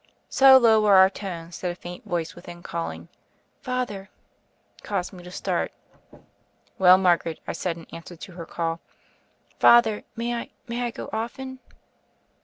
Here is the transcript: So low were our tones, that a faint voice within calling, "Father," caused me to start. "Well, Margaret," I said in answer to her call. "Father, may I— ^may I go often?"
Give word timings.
So 0.29 0.57
low 0.57 0.81
were 0.81 0.95
our 0.95 1.11
tones, 1.11 1.61
that 1.61 1.69
a 1.69 1.75
faint 1.75 2.05
voice 2.05 2.33
within 2.33 2.63
calling, 2.63 3.07
"Father," 3.61 4.09
caused 4.81 5.13
me 5.13 5.23
to 5.23 5.29
start. 5.29 5.71
"Well, 6.79 6.97
Margaret," 6.97 7.39
I 7.47 7.53
said 7.53 7.77
in 7.77 7.85
answer 7.93 8.15
to 8.15 8.31
her 8.31 8.47
call. 8.47 8.79
"Father, 9.59 10.03
may 10.15 10.33
I— 10.33 10.49
^may 10.67 10.81
I 10.81 10.89
go 10.89 11.07
often?" 11.13 11.59